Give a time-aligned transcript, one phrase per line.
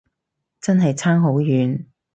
[0.59, 1.85] 真係爭好遠